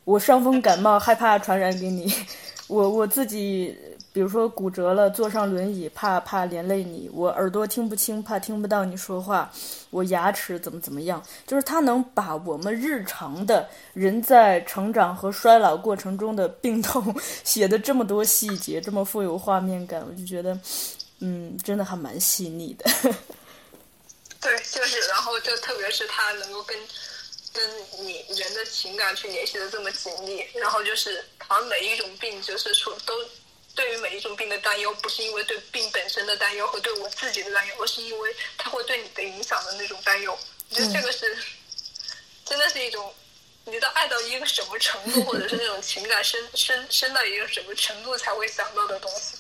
[0.05, 2.11] 我伤风感冒害怕传染给你，
[2.69, 3.77] 我我自己
[4.13, 9.51] 比如说骨折了坐上轮椅怕怕连累你，我耳朵听不清怕听不到你说话，
[9.91, 20.59] 我牙齿怎么怎么样，就是他能把我们日常的人在成长和衰老过程中的病痛写的这么多细节，这么富有画面感，我就觉得。
[21.23, 22.91] 嗯，真的还蛮细腻的。
[24.41, 26.75] 对，就是，然后就特别是他能够跟
[27.53, 27.63] 跟
[28.07, 33.13] 你人的情感去联系的这么紧密，然后就是好像每一种病，就是说都
[33.75, 40.39] 对于每一种病的担忧，不是因为对病本身的担忧和对我自己的担忧，而是因为他会对你的影响的那种担忧。
[40.69, 41.37] 我觉得这个是
[42.45, 43.15] 真的是一种，
[43.65, 49.37] 你到爱到一个什么程度，或者是那种情感深深深到一个什么程度才会想到的东西。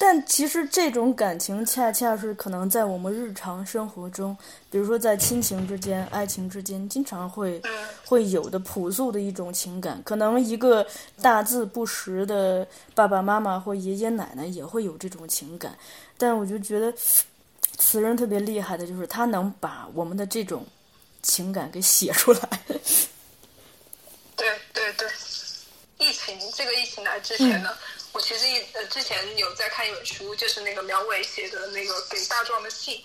[0.00, 4.36] 但其实这种感情恰恰是可能在我们日常生活中，
[4.70, 7.60] 比如说在亲情之间、爱情之间，经常会
[8.06, 10.00] 会有的朴素的一种情感。
[10.04, 10.86] 可能一个
[11.20, 15.76] 大字不识的爸爸妈妈或爷爷奶奶也会有这种情感。
[16.16, 16.92] 但我就觉得，
[17.76, 20.64] 词人特别厉害的就是他能把我们的这种
[21.22, 22.40] 情感给写出来。
[24.36, 25.08] 对对对，
[25.98, 27.70] 疫情这个疫情来之前呢。
[28.12, 33.04] 我其实一呃之前有在看一本书，就是那个苗伟写的那个给大壮的信，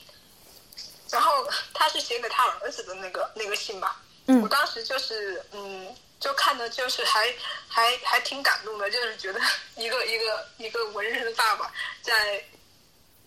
[1.11, 4.01] 然后他是写给他儿子的那个那个信吧。
[4.27, 4.41] 嗯。
[4.41, 7.33] 我当时就是嗯，就看的就是还
[7.67, 9.39] 还还挺感动的，就是觉得
[9.75, 12.43] 一个一个一个文人的爸爸在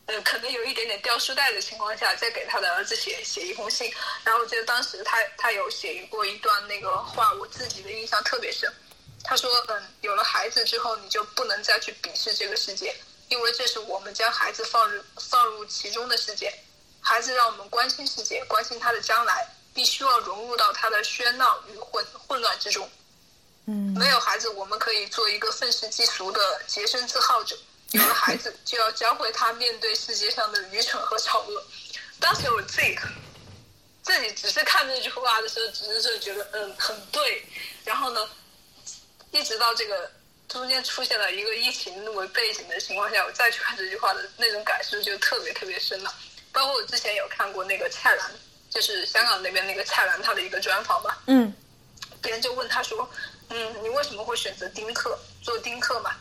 [0.07, 3.93] 呃可能有一点点掉书袋的情况下，在给他的儿子写写一封信。
[4.25, 8.73] 然后我记得当时他他有写过一段那个话，我自己的印象特别深。
[9.29, 12.95] 他说：“嗯，有了孩子之后，你就不能再去鄙视这个世界，
[13.29, 16.55] 因为这是我们将孩子放入放入其中的世界。
[17.01, 22.89] 孩子让我们关心世界，关心他的将来，必须要融入到他的喧闹与混混乱之中。
[23.67, 27.57] 嗯，没有孩子，我们可以做一个愤世嫉俗的洁身自好者；
[27.91, 31.65] 有了孩子，就要教会他面对世界上的愚蠢和丑恶。
[32.21, 32.97] 当时我自己
[34.05, 37.45] 自己只是看这句话的时候，只是觉得嗯很对，
[37.85, 38.25] 然后呢。”
[39.37, 40.11] 一直到这个
[40.49, 46.15] 中间出现了一个疫情那么背景的情况下，我再去看这句话的那种感受就特别特别深了。
[46.53, 48.31] 包括我之前有看过那个蔡澜，
[48.71, 51.23] 就是香港那边那个蔡澜他的一个专访吧。
[51.27, 51.53] 嗯。
[52.23, 53.09] 别人就问他说
[53.51, 56.17] ：“嗯，你为什么会选择丁克做丁克嘛？”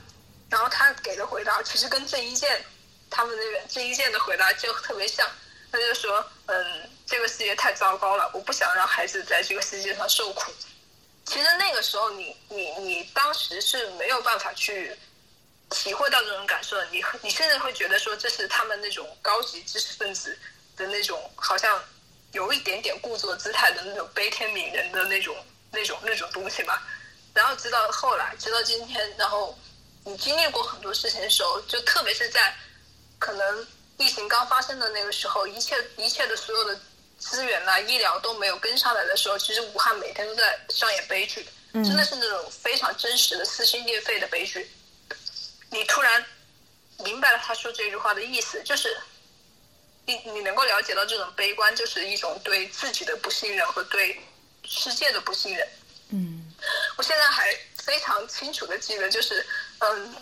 [0.51, 2.63] 然后他给的回答其实跟郑伊健
[3.09, 5.27] 他们那边郑伊健的回答就特别像。
[5.71, 10.51] 他就说：“嗯，这个世界太糟糕了，我不想让孩子在这个世界上受苦。”
[11.25, 14.95] 其实那个时候，你你你当时是没有办法去
[15.69, 16.85] 体会到这种感受的。
[16.91, 20.37] 你你甚至会觉得说，这是他们那种高级知识分子
[20.77, 21.83] 的那种，好像
[22.31, 25.35] 有一点点故作姿态的那种悲天悯人的那种
[25.71, 26.81] 那种那种东西吧。
[27.33, 29.57] 然后直到后来，直到今天，然后
[30.05, 32.55] 你经历过很多事情的时候，就特别是在
[33.19, 36.79] 可能疫情刚发生的那个时候，一切一切的所有的
[37.17, 44.69] 资源啊、医疗都没有跟上来的时候，其实武汉每天都在上演悲剧，真的是那种非常真实的撕心裂肺的悲剧。
[45.69, 46.23] 你突然
[46.99, 48.95] 明白了他说这句话的意思，就是
[50.05, 54.21] 你你能够了解到这种悲观，就是一种对自己的不信任和对
[54.63, 55.67] 世界的不信任。
[56.09, 56.53] 嗯
[56.97, 59.45] 我现在还非常清楚的记得，就是
[59.79, 60.15] 嗯，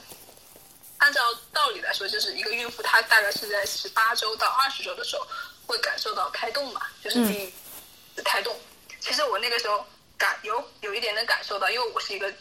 [0.97, 5.27] 按照道理来说，就是一个孕妇她大概是在十八周到二十周的时候
[5.65, 7.53] 会感受到胎动嘛，就是第一
[8.15, 8.55] 次胎动。
[8.99, 9.85] 其实我那个时候
[10.17, 12.31] 感有有一点能感受到，因为我是一个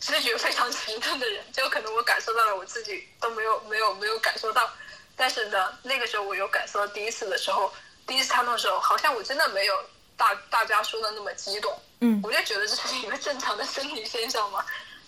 [0.00, 4.70] 知觉非常迟钝的人，就可能我感受到了我自己都没有没有没有感受到，
[5.16, 7.72] 但是呢，那个时候我有感受到第一次的时候，
[8.06, 9.74] 第一次胎动的时候，好像我真的没有
[10.16, 11.76] 大大家说的那么激动。
[12.00, 14.64] 嗯我就觉得这是一个正常的生理现象嘛。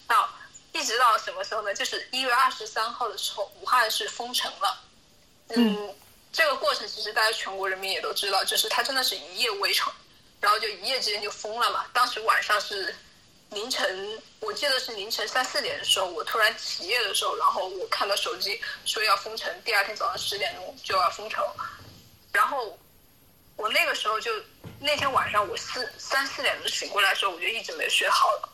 [0.09, 0.29] 那
[0.73, 1.73] 一直到什么时候呢？
[1.75, 4.81] 就是一月二十三号的时候，武汉是封城了。
[5.51, 5.95] 嗯，
[6.33, 9.93] 这个过程其实大家全国人民也都知道，就是他真的是一夜围城，
[10.41, 11.87] 然后就一夜之间就封了嘛。
[11.93, 12.95] 当时晚上是
[13.51, 21.45] 凌晨，我记得是凌晨三四点的时候，我突然起夜的时候，然后我看到手机说要封城，第二天早上十点钟就要封城，
[22.33, 22.79] 然后
[23.57, 24.33] 我那个时候就
[24.79, 28.49] 那天晚上我四三四点钟醒过来的时候，我就一直没睡好了。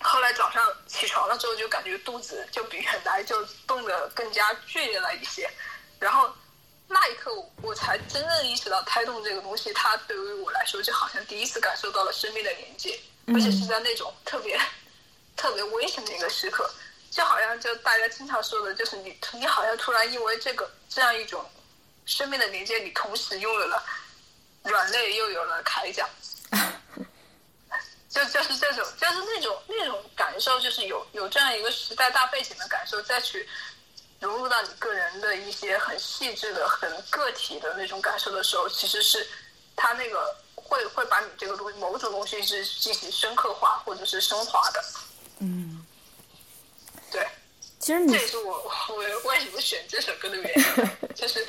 [0.00, 5.48] 后来早上起床了之后，就感觉肚子就比原来就动得更加剧烈了一些，
[6.00, 6.34] 然后
[6.92, 14.60] 那一刻我才真正意识到胎动这个东西，它对于我来说就好像第一次感受到了生命的连接，而且是在那种特别
[15.36, 16.70] 特别危险的一个时刻，
[17.10, 21.44] 就好像就大家经常说的，就是你你好像突然因为这个这样一种
[22.04, 23.82] 生命的连接，你同时拥有了
[24.64, 26.06] 软肋，又有了铠甲。
[28.08, 33.48] 就就是这种，就是那种那种感受，就是有有这样一个时代大背景的感受，再去
[34.22, 39.26] 融入到你个人的一些很细致的、很个体的那种感受的时候，其实是
[39.74, 44.84] 它那个会会把你这个东西某种东西是进行深刻化或者是升华的。
[45.40, 45.84] 嗯，
[47.10, 47.26] 对，
[47.80, 48.96] 其实你这也是我 我
[49.28, 51.44] 为什么选这首歌的原因，就是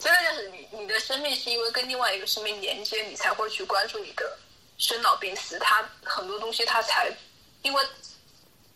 [0.00, 4.36] 真的就是你你的生命是因为跟另外一个生命连接，你才会去关注你的
[4.76, 5.56] 生老病死。
[5.60, 7.16] 它很多东西它才
[7.62, 7.86] 因为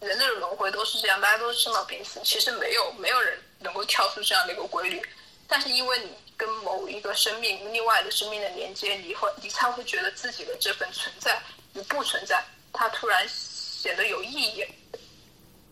[0.00, 5.00] 人类的轮回都是这样，大家都是生老病死，其实没有没有人能够跳出这样的一个规律。
[5.48, 11.40] 但是因为你跟某一个生命、另外的生命的连接，你会你才会觉得自己的这份存在
[11.74, 14.64] 与不存在，它突然显得有意义。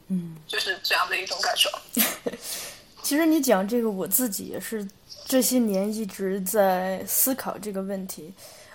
[0.08, 1.70] 嗯，就是这样的一种感受。
[3.02, 4.86] 其实你讲这个，我自己也是
[5.26, 8.32] 这些年一直在思考这个问题，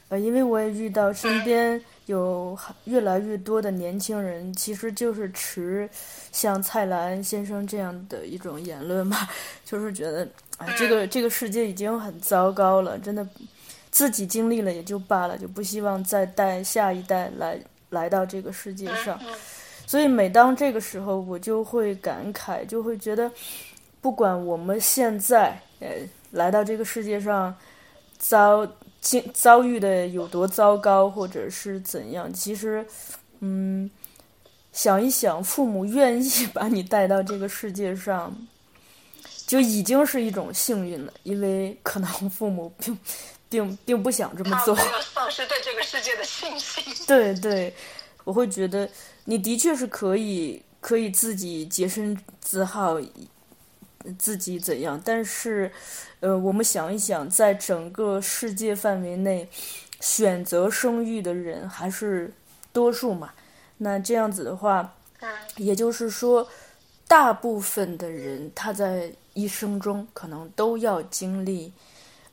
[0.09, 5.87] 呃，因为我也遇到身边有越来越多的年轻人，其实就是持
[6.31, 9.15] 像蔡澜先生这样的一种言论嘛，
[9.63, 13.23] 就是觉得，哎，这个这个世界已经很糟糕了，真的，
[13.91, 17.59] 自己经历了也就罢了，就不希望再带下一代来
[17.91, 19.19] 来到这个世界上。
[19.85, 23.31] 所以每当这个时候，我就会感慨，就会觉得，
[24.01, 25.89] 不管我们现在呃
[26.31, 27.55] 来到这个世界上，
[28.17, 28.67] 遭
[29.01, 32.85] 经遭遇的有多糟糕，或者是怎样，其实，
[33.39, 33.89] 嗯，
[34.73, 38.35] 想一想，父母愿意 把你带到这个世界上，
[39.47, 42.99] 就已经是一种幸运了，因为可能父母并
[43.49, 44.75] 并并不想这么做。
[44.75, 46.83] 没有丧失对这个世界的信心。
[47.07, 47.73] 对对，
[48.25, 48.87] 我会觉得
[49.23, 52.99] 你的确是可以可以自己洁身自好，
[54.17, 55.71] 自己怎样，但是，
[56.21, 59.49] 呃，我们想一想，在整个世界范围内，
[59.99, 62.33] 选择生育的人还是
[62.71, 63.31] 多数嘛？
[63.77, 64.95] 那这样子的话，
[65.57, 66.47] 也就是说，
[67.07, 71.73] 大部分的人他在一生中可能都要经历，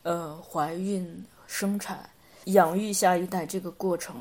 [0.02, 2.08] 呃，怀孕、生产、
[2.44, 4.14] 养育下一代这个过程。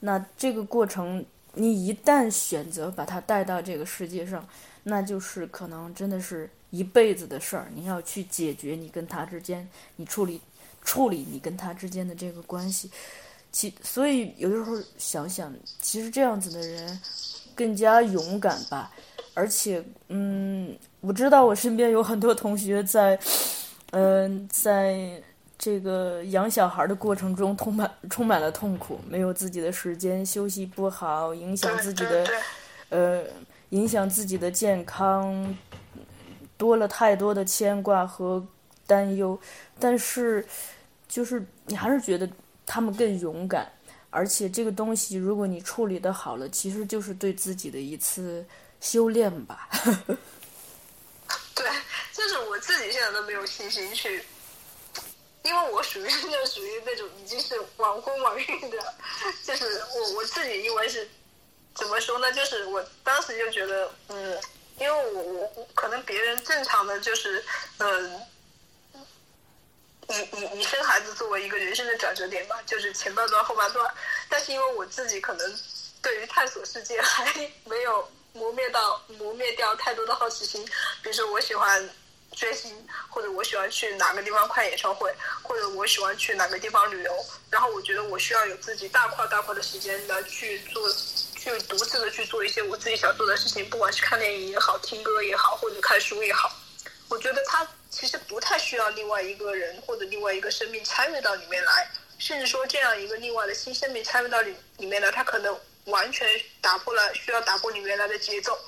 [0.00, 1.24] 那这个过程，
[1.54, 4.46] 你一旦选择把他带到这个世界上，
[4.84, 7.70] 那就是可能真的是一辈子的事儿。
[7.74, 10.40] 你要去解决你跟他之间，你处理
[10.84, 12.90] 处理你跟他之间的这个关系。
[13.50, 17.00] 其所以有的时候想想，其实这样子的人
[17.54, 18.92] 更加勇敢吧。
[19.34, 23.16] 而且，嗯，我知道我身边有很多同学在，
[23.92, 25.22] 嗯、在
[25.56, 32.26] 这个养小孩的过程中充满充满了痛苦，没有自己的时间，休息不好，影响自己的
[32.88, 33.22] 呃，
[33.70, 35.56] 影响自己的健康，
[36.58, 38.46] 多了太多的牵挂和
[38.86, 39.40] 担忧。
[39.80, 40.46] 但是，
[41.08, 42.28] 就是你还是觉得
[42.66, 43.72] 他们更勇敢，
[44.10, 48.44] 而且这个东西如果你处理的好了，其实就是对自己的一次
[48.80, 49.70] 修炼吧。
[51.54, 51.66] 对，
[52.12, 54.22] 就是我自己现在都没有信心去，
[55.42, 58.94] 因为我属于 就属于那种已经是晚婚晚育的，
[59.44, 61.08] 就是我我自己因为是
[61.74, 62.32] 怎么说呢？
[62.32, 64.38] 就是我当时就觉得，嗯，
[64.78, 67.44] 因为我我我可能别人正常的就是，
[67.78, 68.20] 嗯。
[70.10, 73.94] 以以以生孩子作为一个人生的转折点吧，就是前半段后半段。
[74.30, 75.58] 但是因为我自己可能
[76.00, 77.30] 对于探索世界还
[77.66, 80.64] 没有磨灭到磨灭掉太多的好奇心，
[81.02, 81.86] 比如说我喜欢
[82.34, 82.74] 追星，
[83.10, 87.12] 或者我喜欢去哪个地方看演唱会，或者我喜欢去哪个地方旅游。
[87.50, 90.88] 然后我觉得我需要有自己大块大块的时间来去做，
[91.56, 96.50] 去独自的去做一些我自己想做的事情，不管是看电影也好，听歌也好，或者看书也好。
[97.08, 106.28] 我觉得他其实不太需要另外一个人或者另外一个生命参与到里面来，甚至说这样一个另外的新生命参与到里里面来，他可能完全
[106.60, 108.58] 打破了需要打破你原来的节奏。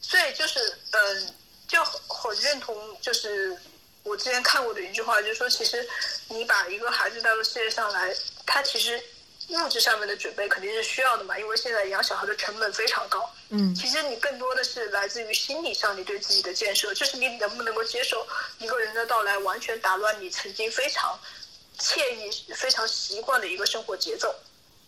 [0.00, 0.58] 所以就是
[0.92, 1.34] 嗯，
[1.68, 3.56] 就很认同，就是
[4.02, 5.86] 我之前看过的一句话，就是说，其实
[6.28, 8.12] 你把一个孩子带到世界上来，
[8.46, 9.00] 他其实
[9.48, 13.28] 物质上面的准备肯定是需要的嘛，因为现在养小孩的成本非常高。
[13.50, 18.26] 嗯其实你更多的是来自于心理上你对自己的建设，就是你能不能够接受
[18.58, 21.18] 一个人的到来，完全打乱你曾经非常
[21.78, 24.34] 惬意、非常习惯的一个生活节奏。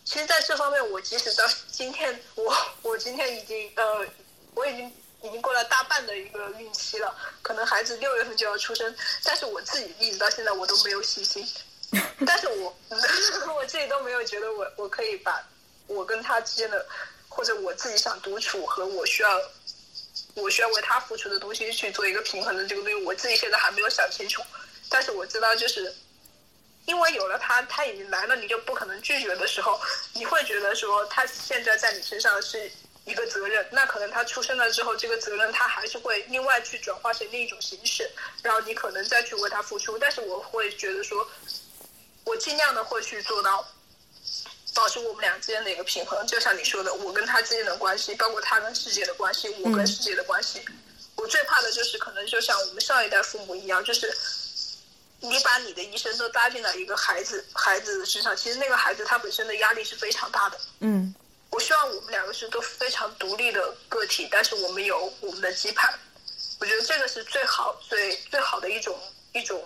[0.05, 4.05] 其实，在这方面，我即使到今天， 我我今天已经呃，
[4.53, 4.87] 我已经
[5.23, 11.47] 已经过了大半的一个孕期了，可能孩子六月份就要出生，但是我自己一直到现在我都没有信心，
[12.25, 12.75] 但是我
[13.55, 15.41] 我自己都没有觉得我我可以把
[15.87, 16.85] 我跟他之间的。
[17.33, 19.41] 或者我自己想独处和我需要，
[20.33, 24.43] 我需要为他付出的东西去做一个平衡的这个东西，我自己现在还没有想清楚。
[24.89, 25.95] 但是我知道，就是
[26.87, 29.79] 因为有了他，他已经来了，你就不可能拒绝的时候，
[30.13, 32.69] 你会觉得说他现在在你身上是
[33.05, 33.65] 一个责任。
[33.71, 38.11] 那可能他出生了之后，这个责任他还是会另外去转化成另一种形式，
[38.43, 39.97] 然后你可能再去为他付出。
[39.97, 41.25] 但是我会觉得说，
[42.23, 43.65] 我尽量的会去做到。
[44.73, 50.63] 保持我们俩之间的一个平衡，就像你说的，我跟他之间的关系，包括他跟世界的关系，我跟世界的关系。
[51.17, 54.09] 我最怕的就是可能就像我们上一代父母一样，就是
[55.19, 60.57] 你把你的一生都搭进了一个孩子孩子的身上，其实那个孩子他本身的压力是非常大的。
[60.79, 61.13] 嗯
[61.49, 65.93] 我希望我们两个是都非常独立的个体，但是我们有我们的羁绊。
[66.61, 68.97] 我觉得这个是最好最最好的一种
[69.33, 69.61] 一种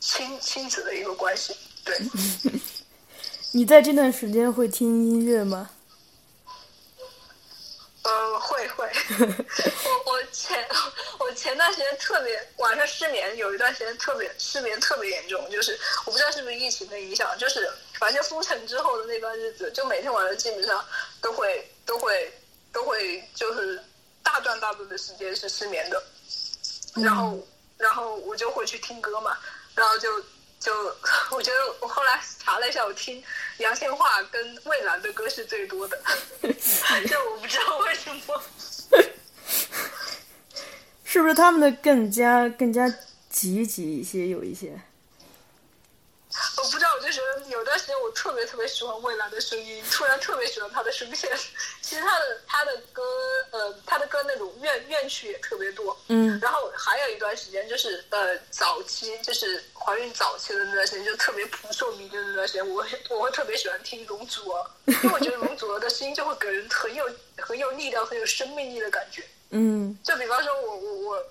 [0.00, 1.56] 亲亲子的一个关系。
[1.84, 1.98] 对。
[3.52, 5.70] 你在这段时间会听音乐吗？
[8.02, 10.66] 呃，会会，我我前
[11.18, 17.68] 我前段时间特别晚上失眠，有一段时间特别失眠特别严重，就是我不知道是不是疫情的影响，就是
[17.98, 20.82] 反正封城之后的那段日子，就每天晚上基本上
[21.20, 22.32] 都会都会
[22.72, 23.82] 都会就是
[24.22, 26.02] 大段大段的时间是失眠的，
[26.94, 27.38] 然后
[27.76, 29.36] 然后我就会去听歌嘛，
[29.74, 30.08] 然后就。
[30.60, 30.70] 就
[31.34, 33.20] 我觉得，我后来查了一下，我听
[33.58, 35.98] 杨千嬅跟蔚蓝的歌是最多的，
[36.42, 38.42] 就我不知道为什么。
[41.02, 42.88] 是不是他们的更加更加
[43.28, 44.28] 积极一些？
[44.28, 44.80] 有一些。
[46.58, 51.30] 我不知道，我就觉得有段时间我特别特别喜欢蔚蓝的声音，突然特别喜欢他的声线。
[51.82, 53.02] 其实他的他的歌，
[53.50, 55.96] 呃，他的歌那种怨怨曲也特别多。
[56.08, 56.38] 嗯。
[56.40, 69.22] 然后还有一段时间，就是呃早期，就是怀孕早期的那段时间，就特别扑朔迷离的那段时间，我我会特别喜欢听容祖儿， 因为我觉得容祖儿的声音就会给人很有很有力量、很有生命力的感觉。
[69.50, 69.98] 嗯。
[70.04, 71.24] 就比方说我我我。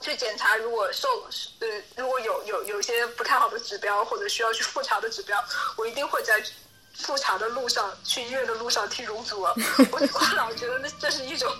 [0.00, 1.08] 去检查，如果受
[1.60, 5.36] 呃如果有有有些不太好的指标或者需要去复查的指标，
[5.76, 6.42] 我一定会在
[6.94, 9.52] 复查的路上去医院的路上听容祖儿。
[9.90, 11.52] 我我老觉得那这是一种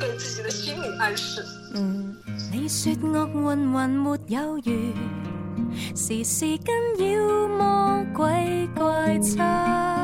[0.00, 1.44] 给自己的心理暗示。
[1.74, 2.16] 嗯。
[2.52, 10.01] 你说恶运还没有完，时时跟妖魔鬼怪差。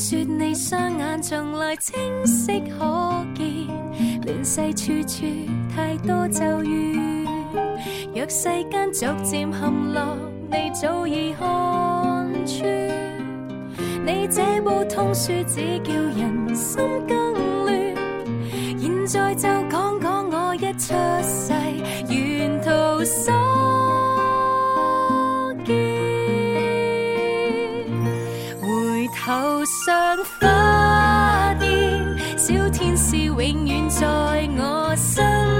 [0.00, 1.92] 说你双眼从来清
[2.24, 3.66] 晰可见。
[4.24, 5.26] 乱世处处
[5.74, 7.24] 太多咒怨，
[8.14, 10.16] 若世间逐渐陷落，
[10.52, 12.62] 你早已看穿。
[14.06, 17.76] 你这部通书只叫人心更乱。
[18.78, 20.17] 现在就讲讲
[29.88, 32.04] 上花店
[32.36, 34.06] 小天使永远在
[34.58, 35.57] 我身。